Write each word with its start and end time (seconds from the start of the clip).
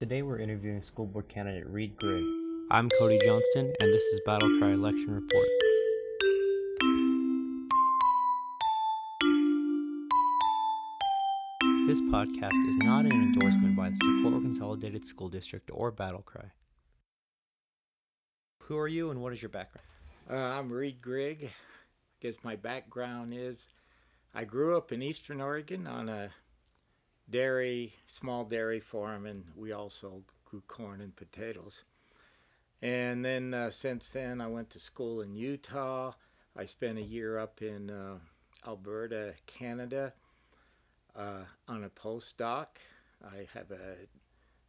Today 0.00 0.22
we're 0.22 0.38
interviewing 0.38 0.80
school 0.80 1.06
board 1.06 1.28
candidate 1.28 1.66
Reid 1.66 1.96
Grigg. 1.96 2.22
I'm 2.70 2.88
Cody 2.88 3.18
Johnston, 3.18 3.74
and 3.80 3.92
this 3.92 4.04
is 4.04 4.20
Battle 4.24 4.48
Cry 4.60 4.70
Election 4.70 5.10
Report. 5.10 5.48
This 11.88 12.00
podcast 12.02 12.68
is 12.68 12.76
not 12.76 13.06
an 13.06 13.10
endorsement 13.10 13.74
by 13.74 13.90
the 13.90 13.96
Socorro 13.96 14.40
Consolidated 14.40 15.04
School 15.04 15.28
District 15.28 15.68
or 15.74 15.90
Battle 15.90 16.22
Cry. 16.22 16.52
Who 18.66 18.78
are 18.78 18.86
you 18.86 19.10
and 19.10 19.20
what 19.20 19.32
is 19.32 19.42
your 19.42 19.48
background? 19.48 19.88
Uh, 20.30 20.36
I'm 20.36 20.70
Reid 20.70 21.02
Grigg. 21.02 21.46
I 21.46 21.50
guess 22.22 22.36
my 22.44 22.54
background 22.54 23.34
is 23.34 23.66
I 24.32 24.44
grew 24.44 24.76
up 24.76 24.92
in 24.92 25.02
Eastern 25.02 25.40
Oregon 25.40 25.88
on 25.88 26.08
a 26.08 26.30
dairy, 27.30 27.94
small 28.06 28.44
dairy 28.44 28.80
farm, 28.80 29.26
and 29.26 29.44
we 29.56 29.72
also 29.72 30.22
grew 30.44 30.62
corn 30.66 31.00
and 31.00 31.14
potatoes. 31.14 31.84
And 32.80 33.24
then 33.24 33.54
uh, 33.54 33.70
since 33.70 34.10
then, 34.10 34.40
I 34.40 34.46
went 34.46 34.70
to 34.70 34.80
school 34.80 35.20
in 35.20 35.34
Utah. 35.34 36.12
I 36.56 36.66
spent 36.66 36.98
a 36.98 37.02
year 37.02 37.38
up 37.38 37.60
in 37.60 37.90
uh, 37.90 38.18
Alberta, 38.66 39.34
Canada, 39.46 40.12
uh, 41.16 41.44
on 41.66 41.84
a 41.84 41.90
postdoc. 41.90 42.66
I 43.24 43.48
have 43.52 43.70
a 43.70 43.96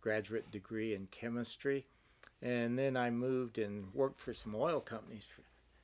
graduate 0.01 0.49
degree 0.51 0.95
in 0.95 1.07
chemistry. 1.11 1.85
And 2.41 2.79
then 2.79 2.95
I 2.95 3.09
moved 3.09 3.57
and 3.57 3.93
worked 3.93 4.19
for 4.19 4.33
some 4.33 4.55
oil 4.55 4.79
companies 4.79 5.25
for, 5.25 5.43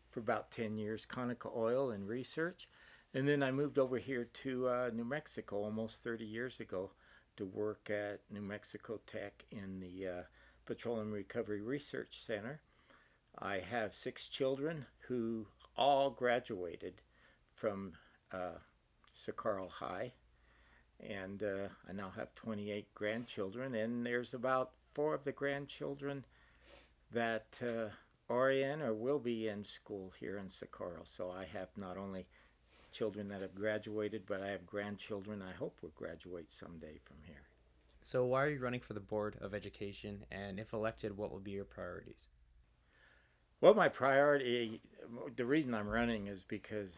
for 0.10 0.20
about 0.20 0.52
10 0.52 0.78
years, 0.78 1.06
Conoco 1.06 1.56
Oil 1.56 1.92
and 1.92 2.08
Research. 2.08 2.68
And 3.16 3.26
then 3.26 3.42
I 3.42 3.52
moved 3.52 3.80
over 3.80 3.98
here 3.98 4.28
to 4.44 4.68
uh, 4.68 4.90
New 4.94 5.06
Mexico 5.06 5.64
almost 5.64 6.04
30 6.04 6.26
years 6.26 6.60
ago 6.60 6.92
to 7.38 7.46
work 7.46 7.90
at 7.90 8.20
New 8.30 8.42
Mexico 8.42 9.00
Tech 9.08 9.46
in 9.52 9.80
the 9.80 10.08
uh, 10.08 10.22
Petroleum 10.66 11.14
Recovery 11.14 11.62
Research 11.62 12.22
Center. 12.22 12.60
I 13.40 13.60
have 13.60 13.94
six 13.94 14.28
children 14.28 14.86
who 15.08 15.48
all 15.78 16.10
graduated 16.10 16.96
from 17.54 17.94
uh, 18.34 18.60
Socorro 19.14 19.70
High, 19.70 20.12
and 21.00 21.42
uh, 21.42 21.70
I 21.88 21.94
now 21.94 22.12
have 22.18 22.36
28 22.36 22.94
grandchildren, 22.94 23.76
and 23.76 24.06
there's 24.06 24.34
about 24.34 24.72
four 24.94 25.14
of 25.14 25.24
the 25.24 25.32
grandchildren 25.32 26.26
that 27.14 27.62
uh, 27.64 27.92
are 28.30 28.52
in 28.52 28.82
or 28.82 28.94
will 28.94 29.20
be 29.20 29.48
in 29.48 29.64
school 29.64 30.12
here 30.20 30.38
in 30.38 30.50
Socorro. 30.50 31.04
So 31.06 31.32
I 31.32 31.46
have 31.46 31.70
not 31.78 31.98
only 31.98 32.28
children 32.96 33.28
that 33.28 33.42
have 33.42 33.54
graduated, 33.54 34.24
but 34.26 34.42
I 34.42 34.48
have 34.48 34.66
grandchildren 34.66 35.42
I 35.42 35.54
hope 35.54 35.78
will 35.82 35.92
graduate 35.96 36.54
someday 36.54 37.00
from 37.04 37.18
here. 37.26 37.44
So, 38.04 38.26
why 38.26 38.44
are 38.44 38.50
you 38.50 38.60
running 38.60 38.80
for 38.80 38.94
the 38.94 39.00
Board 39.00 39.36
of 39.42 39.54
Education, 39.54 40.26
and 40.32 40.60
if 40.60 40.74
elected, 40.74 41.18
what 41.18 41.32
will 41.32 41.40
be 41.40 41.52
your 41.52 41.66
priorities? 41.66 42.30
Well, 43.62 43.74
my 43.74 43.90
priority, 43.90 44.82
the 45.36 45.46
reason 45.46 45.74
I'm 45.74 45.88
running 45.88 46.28
is 46.28 46.44
because 46.44 46.90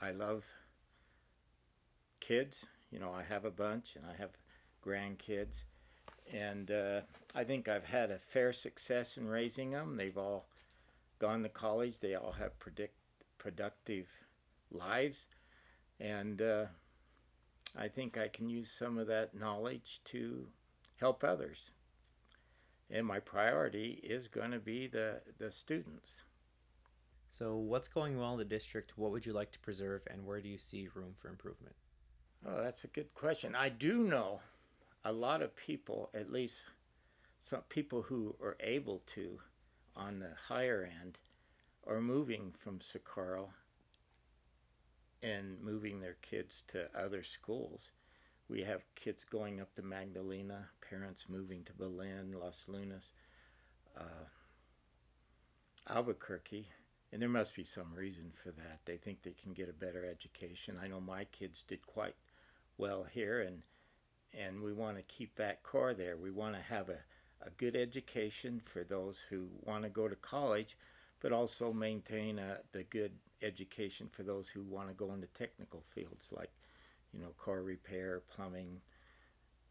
I 0.00 0.12
love 0.12 0.44
kids. 2.20 2.66
You 2.90 2.98
know, 2.98 3.12
I 3.12 3.22
have 3.22 3.44
a 3.44 3.50
bunch 3.50 3.96
and 3.96 4.04
I 4.06 4.14
have 4.20 4.30
grandkids. 4.86 5.64
And 6.32 6.70
uh, 6.70 7.00
I 7.34 7.44
think 7.44 7.68
I've 7.68 7.86
had 7.86 8.10
a 8.10 8.18
fair 8.18 8.52
success 8.52 9.16
in 9.16 9.26
raising 9.26 9.72
them. 9.72 9.96
They've 9.96 10.16
all 10.16 10.46
gone 11.18 11.42
to 11.42 11.48
college, 11.48 12.00
they 12.00 12.14
all 12.14 12.32
have 12.32 12.58
predict, 12.58 12.94
productive 13.38 14.06
lives. 14.70 15.26
And 16.00 16.42
uh, 16.42 16.66
I 17.76 17.88
think 17.88 18.18
I 18.18 18.28
can 18.28 18.48
use 18.48 18.70
some 18.70 18.98
of 18.98 19.06
that 19.06 19.34
knowledge 19.34 20.00
to 20.06 20.46
help 20.96 21.24
others. 21.24 21.70
And 22.90 23.06
my 23.06 23.20
priority 23.20 24.00
is 24.02 24.28
going 24.28 24.50
to 24.50 24.58
be 24.58 24.86
the, 24.86 25.20
the 25.38 25.50
students. 25.50 26.22
So, 27.30 27.56
what's 27.56 27.88
going 27.88 28.18
well 28.18 28.32
in 28.32 28.38
the 28.38 28.44
district? 28.44 28.98
What 28.98 29.10
would 29.10 29.24
you 29.24 29.32
like 29.32 29.52
to 29.52 29.58
preserve, 29.58 30.02
and 30.10 30.26
where 30.26 30.42
do 30.42 30.50
you 30.50 30.58
see 30.58 30.88
room 30.94 31.14
for 31.18 31.30
improvement? 31.30 31.74
Oh, 32.46 32.62
that's 32.62 32.84
a 32.84 32.88
good 32.88 33.14
question. 33.14 33.54
I 33.54 33.70
do 33.70 34.02
know 34.04 34.40
a 35.02 35.12
lot 35.12 35.40
of 35.40 35.56
people, 35.56 36.10
at 36.12 36.30
least 36.30 36.56
some 37.42 37.62
people 37.70 38.02
who 38.02 38.36
are 38.42 38.58
able 38.60 39.02
to, 39.14 39.40
on 39.96 40.18
the 40.18 40.32
higher 40.48 40.88
end, 41.02 41.18
are 41.86 42.02
moving 42.02 42.52
from 42.56 42.80
Socorro 42.82 43.50
and 45.22 45.60
moving 45.62 46.00
their 46.00 46.16
kids 46.22 46.64
to 46.68 46.88
other 46.98 47.22
schools. 47.22 47.90
We 48.48 48.62
have 48.62 48.82
kids 48.94 49.24
going 49.24 49.60
up 49.60 49.74
to 49.76 49.82
Magdalena, 49.82 50.68
parents 50.88 51.26
moving 51.28 51.62
to 51.64 51.72
Belen, 51.72 52.34
Las 52.38 52.64
Lunas, 52.66 53.12
uh, 53.96 54.26
Albuquerque, 55.88 56.68
and 57.12 57.20
there 57.20 57.28
must 57.28 57.54
be 57.54 57.64
some 57.64 57.94
reason 57.94 58.32
for 58.42 58.50
that. 58.52 58.80
They 58.84 58.96
think 58.96 59.22
they 59.22 59.34
can 59.40 59.52
get 59.52 59.68
a 59.68 59.72
better 59.72 60.04
education. 60.04 60.78
I 60.82 60.88
know 60.88 61.00
my 61.00 61.24
kids 61.24 61.62
did 61.66 61.86
quite 61.86 62.14
well 62.78 63.06
here, 63.10 63.40
and 63.42 63.62
and 64.38 64.62
we 64.62 64.72
want 64.72 64.96
to 64.96 65.02
keep 65.02 65.34
that 65.36 65.62
core 65.62 65.92
there. 65.92 66.16
We 66.16 66.30
want 66.30 66.54
to 66.54 66.62
have 66.62 66.88
a, 66.88 66.98
a 67.46 67.50
good 67.58 67.76
education 67.76 68.62
for 68.64 68.82
those 68.82 69.24
who 69.28 69.48
want 69.60 69.84
to 69.84 69.90
go 69.90 70.08
to 70.08 70.16
college, 70.16 70.76
but 71.20 71.32
also 71.32 71.70
maintain 71.70 72.38
a, 72.38 72.58
the 72.72 72.82
good 72.84 73.12
education 73.42 74.08
for 74.10 74.22
those 74.22 74.48
who 74.48 74.62
want 74.62 74.88
to 74.88 74.94
go 74.94 75.12
into 75.12 75.26
technical 75.28 75.82
fields 75.94 76.26
like, 76.30 76.50
you 77.12 77.20
know, 77.20 77.28
car 77.42 77.62
repair, 77.62 78.22
plumbing, 78.34 78.80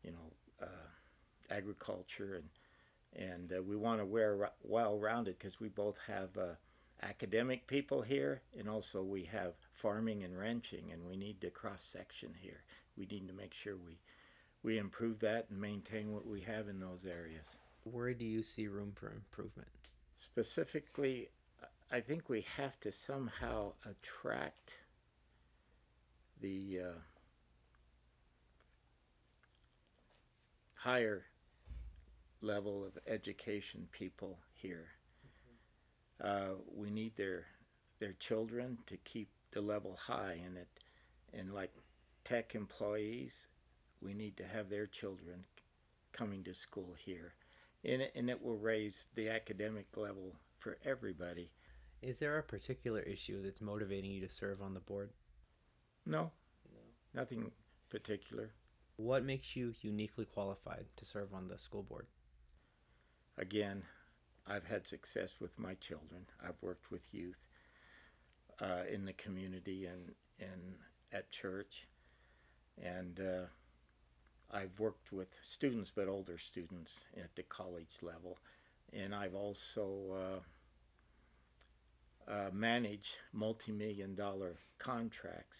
you 0.03 0.11
know, 0.11 0.31
uh, 0.61 1.53
agriculture, 1.53 2.35
and 2.35 2.49
and 3.13 3.51
uh, 3.51 3.61
we 3.61 3.75
want 3.75 3.99
to 3.99 4.05
wear 4.05 4.51
well 4.63 4.97
rounded 4.97 5.37
because 5.37 5.59
we 5.59 5.67
both 5.67 5.97
have 6.07 6.29
uh, 6.37 6.53
academic 7.03 7.67
people 7.67 8.01
here, 8.01 8.41
and 8.57 8.69
also 8.69 9.01
we 9.01 9.23
have 9.23 9.53
farming 9.73 10.23
and 10.23 10.37
ranching, 10.37 10.91
and 10.91 11.05
we 11.05 11.17
need 11.17 11.41
to 11.41 11.49
cross 11.49 11.83
section 11.83 12.33
here. 12.39 12.63
We 12.97 13.05
need 13.05 13.27
to 13.27 13.33
make 13.33 13.53
sure 13.53 13.75
we 13.75 13.97
we 14.63 14.77
improve 14.77 15.19
that 15.19 15.47
and 15.49 15.59
maintain 15.59 16.13
what 16.13 16.27
we 16.27 16.41
have 16.41 16.67
in 16.67 16.79
those 16.79 17.05
areas. 17.05 17.57
Where 17.83 18.13
do 18.13 18.25
you 18.25 18.43
see 18.43 18.67
room 18.67 18.93
for 18.95 19.11
improvement? 19.11 19.69
Specifically, 20.15 21.29
I 21.93 21.99
think 21.99 22.29
we 22.29 22.45
have 22.55 22.79
to 22.81 22.91
somehow 22.91 23.73
attract 23.85 24.75
the 26.39 26.79
uh, 26.85 26.99
higher 30.73 31.25
level 32.41 32.85
of 32.85 32.97
education 33.05 33.89
people 33.91 34.39
here. 34.53 34.87
Uh, 36.23 36.51
we 36.73 36.89
need 36.89 37.17
their 37.17 37.45
their 37.99 38.13
children 38.13 38.77
to 38.87 38.95
keep 38.97 39.27
the 39.51 39.61
level 39.61 39.99
high, 40.07 40.39
and 40.45 40.55
it 40.55 40.69
and 41.33 41.53
like 41.53 41.73
tech 42.23 42.55
employees, 42.55 43.47
we 44.01 44.13
need 44.13 44.37
to 44.37 44.45
have 44.45 44.69
their 44.69 44.87
children 44.87 45.43
coming 46.13 46.41
to 46.45 46.53
school 46.53 46.95
here, 46.97 47.33
and 47.83 48.01
it, 48.01 48.13
and 48.15 48.29
it 48.29 48.41
will 48.41 48.57
raise 48.57 49.07
the 49.15 49.27
academic 49.27 49.87
level 49.97 50.35
for 50.57 50.77
everybody 50.85 51.49
is 52.01 52.19
there 52.19 52.37
a 52.37 52.43
particular 52.43 53.01
issue 53.01 53.41
that's 53.43 53.61
motivating 53.61 54.11
you 54.11 54.21
to 54.21 54.33
serve 54.33 54.61
on 54.61 54.73
the 54.73 54.79
board? 54.79 55.11
No. 56.05 56.31
No. 56.73 57.21
Nothing 57.21 57.51
particular. 57.89 58.51
What 58.95 59.23
makes 59.23 59.55
you 59.55 59.73
uniquely 59.81 60.25
qualified 60.25 60.85
to 60.95 61.05
serve 61.05 61.33
on 61.33 61.47
the 61.47 61.59
school 61.59 61.83
board? 61.83 62.07
Again, 63.37 63.83
I've 64.47 64.65
had 64.65 64.87
success 64.87 65.35
with 65.39 65.57
my 65.57 65.75
children. 65.75 66.25
I've 66.43 66.61
worked 66.61 66.91
with 66.91 67.01
youth 67.11 67.39
uh, 68.61 68.83
in 68.91 69.05
the 69.05 69.13
community 69.13 69.85
and, 69.85 70.13
and 70.39 70.75
at 71.11 71.31
church. 71.31 71.87
And 72.81 73.19
uh, 73.19 73.45
I've 74.55 74.79
worked 74.79 75.11
with 75.11 75.29
students, 75.43 75.91
but 75.95 76.07
older 76.07 76.37
students 76.37 76.93
at 77.15 77.35
the 77.35 77.43
college 77.43 77.97
level. 78.01 78.39
And 78.91 79.13
I've 79.13 79.35
also 79.35 79.99
uh, 80.13 80.39
uh, 82.31 82.49
manage 82.53 83.17
multi-million 83.33 84.15
dollar 84.15 84.55
contracts 84.79 85.59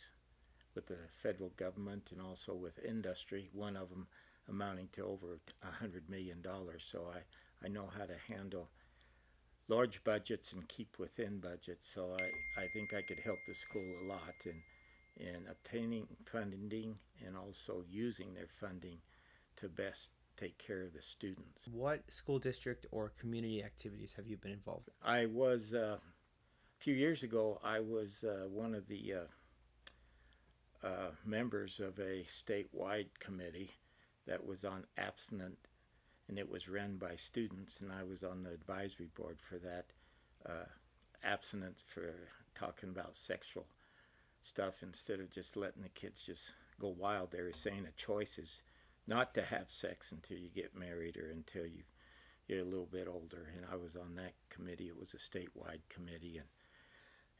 with 0.74 0.88
the 0.88 0.98
federal 1.22 1.50
government 1.58 2.10
and 2.12 2.22
also 2.22 2.54
with 2.54 2.80
industry, 2.86 3.50
one 3.54 3.76
of 3.76 3.90
them 3.90 4.08
amounting 4.50 4.88
to 4.94 5.04
over 5.04 5.40
a 5.64 5.72
hundred 5.72 6.10
million 6.10 6.42
dollars. 6.42 6.84
So 6.90 7.08
I, 7.14 7.66
I 7.66 7.68
know 7.68 7.90
how 7.98 8.06
to 8.06 8.16
handle 8.34 8.70
large 9.68 10.04
budgets 10.04 10.54
and 10.54 10.68
keep 10.68 10.98
within 10.98 11.40
budgets. 11.40 11.90
So 11.94 12.16
I, 12.20 12.62
I 12.62 12.68
think 12.74 12.94
I 12.94 13.02
could 13.02 13.20
help 13.20 13.40
the 13.48 13.56
school 13.56 13.84
a 14.04 14.08
lot 14.08 14.34
in, 14.46 15.26
in 15.26 15.44
obtaining 15.50 16.08
funding 16.26 16.96
and 17.26 17.36
also 17.36 17.84
using 17.90 18.34
their 18.34 18.50
funding 18.60 18.98
to 19.58 19.68
best 19.68 20.10
take 20.38 20.58
care 20.58 20.82
of 20.82 20.94
the 20.94 21.02
students. 21.02 21.68
What 21.72 22.10
school 22.12 22.40
district 22.40 22.88
or 22.92 23.12
community 23.20 23.64
activities 23.64 24.14
have 24.14 24.28
you 24.28 24.38
been 24.38 24.52
involved 24.52 24.88
in? 24.88 24.94
I 25.10 25.26
was 25.28 25.74
uh, 25.74 25.98
few 26.82 26.96
years 26.96 27.22
ago, 27.22 27.60
I 27.64 27.80
was 27.80 28.24
uh, 28.24 28.48
one 28.48 28.74
of 28.74 28.88
the 28.88 29.14
uh, 29.14 30.88
uh, 30.88 31.12
members 31.24 31.80
of 31.80 32.00
a 32.00 32.26
statewide 32.28 33.10
committee 33.20 33.76
that 34.26 34.48
was 34.48 34.66
on 34.66 34.86
abstinent 34.98 35.60
and 36.28 36.40
it 36.40 36.50
was 36.50 36.68
run 36.68 36.98
by 36.98 37.16
students, 37.18 37.82
and 37.82 37.92
I 37.92 38.04
was 38.04 38.24
on 38.24 38.44
the 38.44 38.52
advisory 38.52 39.10
board 39.14 39.38
for 39.48 39.60
that. 39.60 39.86
Uh, 40.44 40.66
abstinence 41.24 41.84
for 41.86 42.16
talking 42.56 42.90
about 42.90 43.16
sexual 43.16 43.68
stuff 44.42 44.82
instead 44.82 45.20
of 45.20 45.30
just 45.30 45.56
letting 45.56 45.84
the 45.84 45.90
kids 45.90 46.20
just 46.20 46.52
go 46.80 46.88
wild. 46.88 47.32
They 47.32 47.42
were 47.42 47.54
saying 47.54 47.86
a 47.86 48.02
choice 48.02 48.40
is 48.40 48.62
not 49.06 49.36
to 49.36 49.44
have 49.44 49.70
sex 49.70 50.12
until 50.12 50.38
you 50.38 50.50
get 50.50 50.76
married 50.76 51.16
or 51.18 51.30
until 51.30 51.68
you 51.68 51.84
you're 52.48 52.62
a 52.62 52.66
little 52.66 52.90
bit 52.92 53.08
older. 53.08 53.52
And 53.56 53.66
I 53.72 53.76
was 53.76 53.96
on 53.96 54.16
that 54.16 54.34
committee. 54.50 54.88
It 54.88 55.00
was 55.00 55.14
a 55.14 55.18
statewide 55.18 55.82
committee, 55.90 56.38
and 56.38 56.48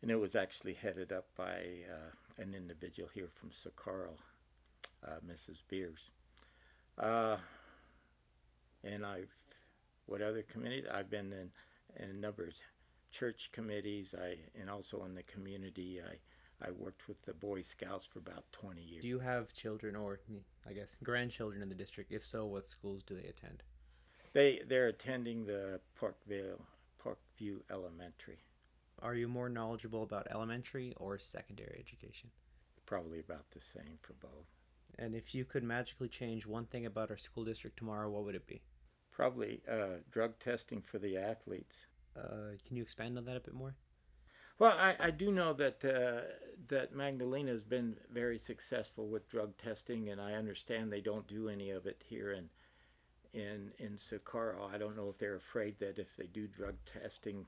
and 0.02 0.12
it 0.12 0.20
was 0.20 0.36
actually 0.36 0.74
headed 0.74 1.12
up 1.12 1.28
by 1.36 1.62
uh, 1.90 2.42
an 2.42 2.54
individual 2.56 3.10
here 3.14 3.30
from 3.32 3.52
Socorro, 3.52 4.14
uh, 5.06 5.20
Mrs. 5.26 5.62
Beers. 5.68 6.10
Uh, 6.98 7.38
and 8.84 9.06
I've 9.06 9.30
what 10.08 10.22
other 10.22 10.42
committees? 10.42 10.86
I've 10.92 11.10
been 11.10 11.32
in, 11.32 11.52
in 12.04 12.10
a 12.10 12.20
number 12.20 12.44
of 12.44 12.54
church 13.12 13.50
committees. 13.54 14.14
I 14.18 14.38
and 14.60 14.70
also 14.70 15.04
in 15.06 15.16
the 15.16 15.24
community. 15.24 16.00
I 16.02 16.18
I 16.66 16.72
worked 16.72 17.08
with 17.08 17.22
the 17.24 17.34
Boy 17.34 17.62
Scouts 17.62 18.06
for 18.06 18.20
about 18.20 18.44
20 18.52 18.82
years. 18.82 19.02
Do 19.02 19.08
you 19.08 19.20
have 19.20 19.52
children 19.52 19.96
or, 19.96 20.20
I 20.70 20.74
guess, 20.74 20.96
grandchildren 21.04 21.64
in 21.64 21.70
the 21.70 21.76
district? 21.76 22.12
If 22.12 22.24
so, 22.24 22.46
what 22.46 22.68
schools 22.68 23.02
do 23.02 23.16
they 23.16 23.28
attend? 23.28 23.64
They 24.34 24.62
they're 24.68 24.88
attending 24.88 25.46
the 25.46 25.80
Parkville 26.00 26.62
Parkview 27.04 27.62
Elementary. 27.72 28.40
Are 29.02 29.16
you 29.16 29.28
more 29.28 29.50
knowledgeable 29.50 30.04
about 30.04 30.28
elementary 30.30 30.94
or 30.98 31.18
secondary 31.18 31.78
education? 31.80 32.30
Probably 32.86 33.20
about 33.20 33.46
the 33.52 33.60
same 33.60 33.98
for 34.02 34.14
both. 34.14 34.48
And 35.00 35.16
if 35.16 35.34
you 35.34 35.46
could 35.46 35.64
magically 35.64 36.08
change 36.08 36.46
one 36.46 36.66
thing 36.66 36.86
about 36.86 37.10
our 37.10 37.18
school 37.18 37.44
district 37.44 37.78
tomorrow, 37.78 38.10
what 38.10 38.26
would 38.26 38.36
it 38.36 38.46
be? 38.48 38.62
Probably 39.12 39.62
uh, 39.70 40.02
drug 40.12 40.40
testing 40.40 40.82
for 40.82 41.00
the 41.00 41.18
athletes. 41.18 41.76
Uh, 42.16 42.58
can 42.68 42.76
you 42.76 42.84
expand 42.84 43.18
on 43.18 43.26
that 43.26 43.38
a 43.38 43.40
bit 43.40 43.54
more? 43.54 43.76
Well, 44.60 44.78
I, 44.78 44.96
I 45.00 45.10
do 45.12 45.32
know 45.32 45.54
that 45.54 45.84
uh, 45.84 46.28
that 46.68 46.94
Magdalena 46.94 47.52
has 47.52 47.64
been 47.64 47.96
very 48.14 48.38
successful 48.38 49.08
with 49.08 49.28
drug 49.28 49.58
testing, 49.58 50.10
and 50.10 50.22
I 50.22 50.34
understand 50.34 50.92
they 50.92 51.02
don't 51.02 51.28
do 51.28 51.50
any 51.50 51.72
of 51.72 51.88
it 51.88 52.04
here 52.08 52.32
in 52.32 52.50
in 53.34 53.72
in 53.80 53.98
Socorro. 53.98 54.70
I 54.72 54.78
don't 54.78 54.96
know 54.96 55.10
if 55.10 55.18
they're 55.18 55.36
afraid 55.36 55.80
that 55.80 55.98
if 55.98 56.16
they 56.16 56.28
do 56.28 56.46
drug 56.46 56.76
testing, 56.86 57.48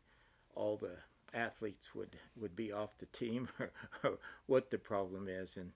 all 0.56 0.78
the 0.78 0.98
athletes 1.34 1.96
would 1.96 2.18
would 2.40 2.56
be 2.56 2.72
off 2.72 2.98
the 2.98 3.06
team, 3.08 3.50
or, 3.60 3.72
or 4.04 4.18
what 4.46 4.70
the 4.72 4.78
problem 4.78 5.28
is, 5.28 5.58
and 5.58 5.72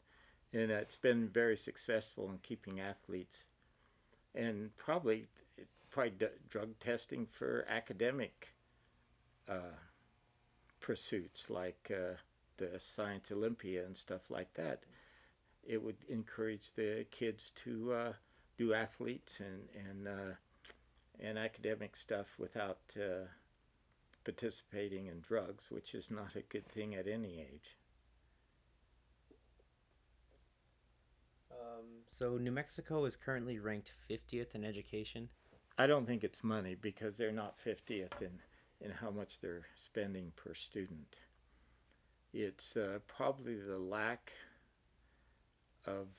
and 0.53 0.71
it's 0.71 0.97
been 0.97 1.27
very 1.27 1.57
successful 1.57 2.29
in 2.29 2.39
keeping 2.39 2.79
athletes, 2.79 3.45
and 4.35 4.75
probably 4.77 5.27
probably 5.89 6.13
drug 6.49 6.79
testing 6.79 7.25
for 7.25 7.65
academic. 7.69 8.49
Uh, 9.47 9.77
pursuits 10.79 11.49
like 11.49 11.91
uh, 11.93 12.15
the 12.57 12.79
Science 12.79 13.31
Olympiad 13.31 13.85
and 13.85 13.97
stuff 13.97 14.29
like 14.29 14.53
that. 14.55 14.83
It 15.63 15.83
would 15.83 15.97
encourage 16.07 16.73
the 16.73 17.05
kids 17.11 17.51
to 17.63 17.93
uh, 17.93 18.13
do 18.57 18.73
athletes 18.73 19.39
and 19.39 19.67
and 19.75 20.07
uh, 20.07 20.35
and 21.19 21.37
academic 21.37 21.95
stuff 21.95 22.27
without 22.37 22.79
uh, 22.95 23.27
participating 24.27 25.07
in 25.07 25.21
drugs, 25.21 25.67
which 25.69 25.95
is 25.95 26.11
not 26.11 26.35
a 26.35 26.41
good 26.41 26.67
thing 26.67 26.93
at 26.93 27.07
any 27.07 27.39
age. 27.39 27.77
Um, 31.49 32.03
so 32.09 32.37
New 32.37 32.51
Mexico 32.51 33.05
is 33.05 33.15
currently 33.15 33.57
ranked 33.57 33.93
50th 34.09 34.53
in 34.53 34.65
education. 34.65 35.29
I 35.77 35.87
don't 35.87 36.05
think 36.05 36.25
it's 36.25 36.43
money 36.43 36.75
because 36.75 37.15
they're 37.15 37.31
not 37.31 37.55
50th 37.57 38.21
in 38.21 38.39
in 38.81 38.91
how 38.91 39.11
much 39.11 39.39
they're 39.39 39.65
spending 39.75 40.33
per 40.35 40.53
student. 40.53 41.15
It's 42.33 42.75
uh, 42.75 42.99
probably 43.07 43.55
the 43.55 43.79
lack 43.79 44.33
of 45.85 46.09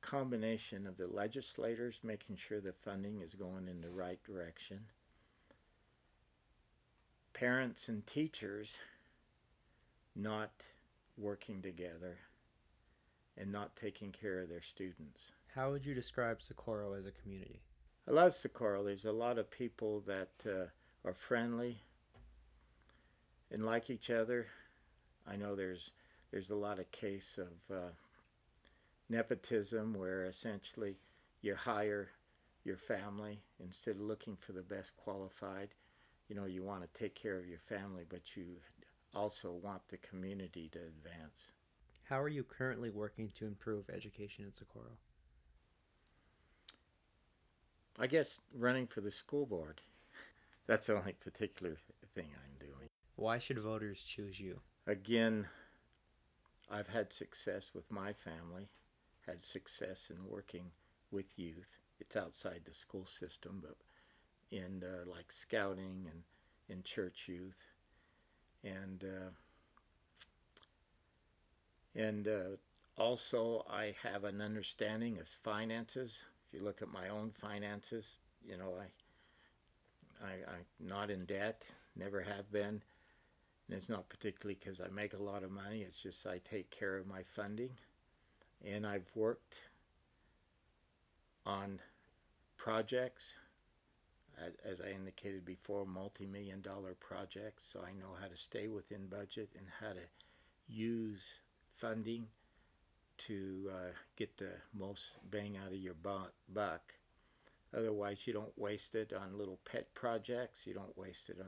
combination 0.00 0.86
of 0.88 0.96
the 0.96 1.06
legislators 1.06 2.00
making 2.02 2.36
sure 2.36 2.60
the 2.60 2.72
funding 2.72 3.20
is 3.22 3.36
going 3.36 3.68
in 3.68 3.80
the 3.80 3.88
right 3.88 4.22
direction, 4.24 4.80
parents 7.44 7.90
and 7.90 8.06
teachers 8.06 8.78
not 10.16 10.50
working 11.18 11.60
together 11.60 12.16
and 13.36 13.52
not 13.52 13.76
taking 13.76 14.10
care 14.10 14.40
of 14.40 14.48
their 14.48 14.62
students. 14.62 15.26
How 15.54 15.70
would 15.70 15.84
you 15.84 15.92
describe 15.92 16.40
Socorro 16.40 16.94
as 16.94 17.04
a 17.04 17.10
community? 17.10 17.60
I 18.08 18.12
love 18.12 18.34
Socorro. 18.34 18.82
There's 18.82 19.04
a 19.04 19.12
lot 19.12 19.36
of 19.36 19.50
people 19.50 20.02
that 20.06 20.30
uh, 20.46 20.68
are 21.06 21.12
friendly 21.12 21.82
and 23.50 23.66
like 23.66 23.90
each 23.90 24.08
other. 24.08 24.46
I 25.30 25.36
know 25.36 25.54
there's 25.54 25.90
there's 26.30 26.48
a 26.48 26.56
lot 26.56 26.78
of 26.78 26.90
case 26.92 27.38
of 27.38 27.76
uh, 27.76 27.90
nepotism 29.10 29.92
where 29.92 30.24
essentially 30.24 30.96
you 31.42 31.56
hire 31.56 32.08
your 32.64 32.78
family 32.78 33.42
instead 33.62 33.96
of 33.96 34.00
looking 34.00 34.38
for 34.38 34.52
the 34.52 34.62
best 34.62 34.96
qualified. 34.96 35.74
You 36.34 36.40
know, 36.40 36.46
you 36.46 36.64
want 36.64 36.82
to 36.82 36.98
take 36.98 37.14
care 37.14 37.38
of 37.38 37.46
your 37.46 37.60
family, 37.60 38.02
but 38.08 38.36
you 38.36 38.56
also 39.14 39.52
want 39.52 39.86
the 39.86 39.98
community 39.98 40.68
to 40.72 40.80
advance. 40.80 41.52
How 42.06 42.20
are 42.20 42.28
you 42.28 42.42
currently 42.42 42.90
working 42.90 43.30
to 43.36 43.46
improve 43.46 43.88
education 43.88 44.44
in 44.44 44.52
Socorro? 44.52 44.98
I 48.00 48.08
guess 48.08 48.40
running 48.52 48.88
for 48.88 49.00
the 49.00 49.12
school 49.12 49.46
board. 49.46 49.80
That's 50.66 50.88
the 50.88 50.96
only 50.96 51.12
particular 51.12 51.76
thing 52.16 52.30
I'm 52.34 52.58
doing. 52.58 52.88
Why 53.14 53.38
should 53.38 53.60
voters 53.60 54.02
choose 54.02 54.40
you? 54.40 54.58
Again, 54.88 55.46
I've 56.68 56.88
had 56.88 57.12
success 57.12 57.70
with 57.72 57.88
my 57.92 58.12
family, 58.12 58.70
had 59.24 59.44
success 59.44 60.08
in 60.10 60.28
working 60.28 60.72
with 61.12 61.38
youth. 61.38 61.78
It's 62.00 62.16
outside 62.16 62.62
the 62.64 62.74
school 62.74 63.06
system, 63.06 63.60
but 63.62 63.76
in 64.50 64.82
uh, 64.82 65.10
like 65.10 65.30
scouting 65.30 66.06
and 66.10 66.22
in 66.68 66.82
church 66.82 67.24
youth, 67.26 67.64
and 68.62 69.04
uh, 69.04 69.30
and 71.94 72.26
uh, 72.28 72.56
also 72.96 73.64
I 73.70 73.94
have 74.02 74.24
an 74.24 74.40
understanding 74.40 75.18
of 75.18 75.28
finances 75.28 76.22
If 76.48 76.58
you 76.58 76.64
look 76.64 76.82
at 76.82 76.92
my 76.92 77.08
own 77.08 77.32
finances, 77.40 78.18
you 78.46 78.56
know, 78.56 78.74
I, 78.80 80.26
I, 80.26 80.32
I'm 80.54 80.88
not 80.88 81.10
in 81.10 81.24
debt, 81.24 81.64
never 81.96 82.20
have 82.20 82.50
been. 82.52 82.82
And 83.68 83.78
it's 83.78 83.88
not 83.88 84.08
particularly 84.08 84.58
because 84.62 84.80
I 84.80 84.88
make 84.88 85.14
a 85.14 85.22
lot 85.22 85.42
of 85.42 85.50
money, 85.50 85.80
it's 85.80 85.98
just 85.98 86.26
I 86.26 86.38
take 86.48 86.70
care 86.70 86.98
of 86.98 87.06
my 87.06 87.22
funding. 87.34 87.70
And 88.64 88.86
I've 88.86 89.10
worked 89.14 89.54
on 91.46 91.80
projects, 92.56 93.34
as 94.64 94.80
I 94.80 94.90
indicated 94.90 95.44
before, 95.44 95.86
multi 95.86 96.26
million 96.26 96.60
dollar 96.60 96.94
projects, 96.94 97.68
so 97.72 97.80
I 97.80 97.92
know 97.92 98.14
how 98.20 98.26
to 98.28 98.36
stay 98.36 98.68
within 98.68 99.06
budget 99.06 99.50
and 99.56 99.66
how 99.80 99.92
to 99.92 100.06
use 100.68 101.34
funding 101.74 102.26
to 103.16 103.70
uh, 103.70 103.92
get 104.16 104.36
the 104.36 104.50
most 104.76 105.12
bang 105.30 105.56
out 105.56 105.72
of 105.72 105.78
your 105.78 105.94
buck. 105.94 106.82
Otherwise, 107.76 108.18
you 108.26 108.32
don't 108.32 108.56
waste 108.58 108.94
it 108.94 109.12
on 109.12 109.38
little 109.38 109.58
pet 109.64 109.92
projects. 109.94 110.66
You 110.66 110.74
don't 110.74 110.96
waste 110.96 111.28
it 111.28 111.38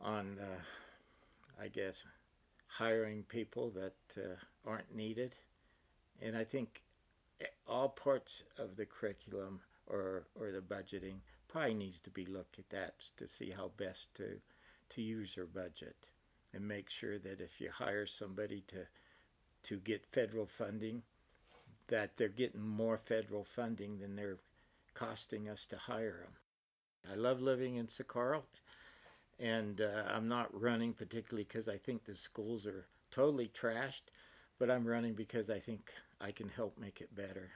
on, 0.00 0.08
on 0.08 0.36
uh, 0.40 1.62
I 1.62 1.68
guess, 1.68 1.96
hiring 2.68 3.24
people 3.24 3.70
that 3.70 3.94
uh, 4.16 4.36
aren't 4.68 4.94
needed. 4.94 5.34
And 6.22 6.36
I 6.36 6.44
think 6.44 6.82
all 7.66 7.88
parts 7.88 8.44
of 8.58 8.76
the 8.76 8.86
curriculum 8.86 9.60
or, 9.86 10.26
or 10.38 10.50
the 10.50 10.60
budgeting 10.60 11.16
probably 11.48 11.74
needs 11.74 12.00
to 12.00 12.10
be 12.10 12.26
looked 12.26 12.58
at 12.58 12.70
that 12.70 12.94
to 13.16 13.28
see 13.28 13.50
how 13.50 13.70
best 13.76 14.14
to, 14.14 14.40
to 14.90 15.02
use 15.02 15.36
your 15.36 15.46
budget 15.46 15.96
and 16.52 16.66
make 16.66 16.90
sure 16.90 17.18
that 17.18 17.40
if 17.40 17.60
you 17.60 17.70
hire 17.70 18.06
somebody 18.06 18.62
to 18.68 18.86
to 19.62 19.78
get 19.78 20.06
federal 20.12 20.46
funding, 20.46 21.02
that 21.88 22.16
they're 22.16 22.28
getting 22.28 22.60
more 22.60 22.98
federal 22.98 23.44
funding 23.44 23.98
than 23.98 24.14
they're 24.14 24.38
costing 24.94 25.48
us 25.48 25.66
to 25.66 25.76
hire 25.76 26.22
them. 26.22 27.12
I 27.12 27.16
love 27.16 27.40
living 27.40 27.74
in 27.74 27.88
Socorro, 27.88 28.44
and 29.40 29.80
uh, 29.80 30.04
I'm 30.08 30.28
not 30.28 30.48
running 30.58 30.92
particularly 30.92 31.44
because 31.48 31.68
I 31.68 31.78
think 31.78 32.04
the 32.04 32.14
schools 32.14 32.64
are 32.66 32.86
totally 33.10 33.48
trashed, 33.48 34.12
but 34.58 34.70
I'm 34.70 34.86
running 34.86 35.14
because 35.14 35.50
I 35.50 35.58
think 35.58 35.92
I 36.20 36.30
can 36.30 36.48
help 36.48 36.78
make 36.78 37.00
it 37.00 37.14
better. 37.14 37.50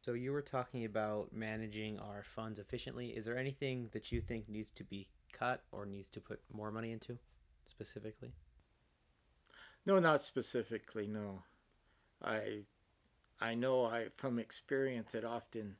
So 0.00 0.14
you 0.14 0.32
were 0.32 0.42
talking 0.42 0.84
about 0.84 1.32
managing 1.32 1.98
our 1.98 2.22
funds 2.22 2.58
efficiently. 2.58 3.10
Is 3.10 3.26
there 3.26 3.36
anything 3.36 3.90
that 3.92 4.10
you 4.10 4.20
think 4.22 4.48
needs 4.48 4.70
to 4.72 4.84
be 4.84 5.08
cut 5.32 5.62
or 5.72 5.84
needs 5.84 6.08
to 6.10 6.20
put 6.20 6.40
more 6.52 6.70
money 6.70 6.92
into 6.92 7.18
specifically? 7.66 8.32
No, 9.84 9.98
not 9.98 10.22
specifically. 10.22 11.06
No, 11.06 11.42
I 12.22 12.64
I 13.40 13.54
know 13.54 13.84
I 13.84 14.08
from 14.16 14.38
experience 14.38 15.12
that 15.12 15.24
often, 15.24 15.76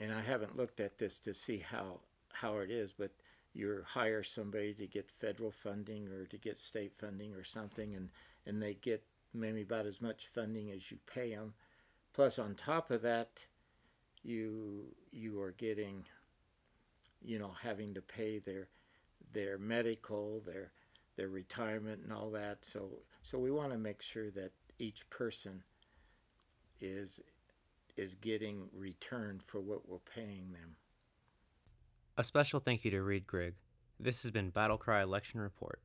and 0.00 0.12
I 0.12 0.20
haven't 0.22 0.56
looked 0.56 0.80
at 0.80 0.98
this 0.98 1.18
to 1.20 1.34
see 1.34 1.58
how 1.58 2.00
how 2.32 2.58
it 2.58 2.70
is, 2.70 2.92
but 2.92 3.12
you 3.52 3.84
hire 3.86 4.22
somebody 4.22 4.74
to 4.74 4.86
get 4.86 5.10
federal 5.20 5.50
funding 5.52 6.08
or 6.08 6.26
to 6.26 6.38
get 6.38 6.58
state 6.58 6.94
funding 6.98 7.34
or 7.34 7.44
something, 7.44 7.94
and 7.94 8.10
and 8.46 8.62
they 8.62 8.74
get 8.74 9.04
maybe 9.32 9.62
about 9.62 9.86
as 9.86 10.00
much 10.00 10.28
funding 10.34 10.70
as 10.70 10.90
you 10.90 10.98
pay 11.06 11.34
them. 11.34 11.54
Plus, 12.12 12.38
on 12.38 12.54
top 12.54 12.90
of 12.90 13.02
that, 13.02 13.46
you 14.22 14.94
you 15.12 15.40
are 15.40 15.52
getting, 15.52 16.04
you 17.22 17.38
know, 17.38 17.52
having 17.62 17.94
to 17.94 18.02
pay 18.02 18.38
their 18.38 18.68
their 19.32 19.58
medical, 19.58 20.40
their 20.40 20.72
their 21.16 21.28
retirement, 21.28 22.00
and 22.02 22.12
all 22.12 22.30
that. 22.30 22.64
So 22.64 22.90
so 23.22 23.38
we 23.38 23.50
want 23.50 23.72
to 23.72 23.78
make 23.78 24.02
sure 24.02 24.30
that 24.32 24.52
each 24.78 25.08
person 25.10 25.62
is 26.80 27.20
is 27.96 28.14
getting 28.20 28.68
return 28.72 29.40
for 29.46 29.60
what 29.60 29.88
we're 29.88 29.98
paying 29.98 30.52
them. 30.52 30.76
A 32.16 32.24
special 32.24 32.60
thank 32.60 32.84
you 32.84 32.90
to 32.90 33.02
Reid 33.02 33.26
Grigg. 33.26 33.54
This 33.98 34.22
has 34.22 34.30
been 34.30 34.50
Battle 34.50 34.78
Cry 34.78 35.02
Election 35.02 35.40
Report. 35.40 35.80